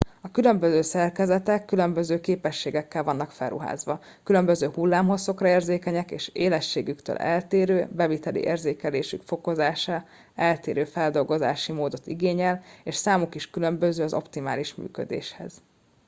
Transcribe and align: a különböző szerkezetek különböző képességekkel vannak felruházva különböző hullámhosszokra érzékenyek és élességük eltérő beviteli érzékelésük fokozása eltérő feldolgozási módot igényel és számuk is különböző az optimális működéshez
a 0.21 0.31
különböző 0.31 0.81
szerkezetek 0.81 1.65
különböző 1.65 2.21
képességekkel 2.21 3.03
vannak 3.03 3.31
felruházva 3.31 3.99
különböző 4.23 4.67
hullámhosszokra 4.73 5.47
érzékenyek 5.47 6.11
és 6.11 6.29
élességük 6.33 6.99
eltérő 7.07 7.87
beviteli 7.91 8.39
érzékelésük 8.39 9.21
fokozása 9.25 10.03
eltérő 10.35 10.83
feldolgozási 10.83 11.71
módot 11.71 12.07
igényel 12.07 12.63
és 12.83 12.95
számuk 12.95 13.35
is 13.35 13.49
különböző 13.49 14.03
az 14.03 14.13
optimális 14.13 14.75
működéshez 14.75 15.53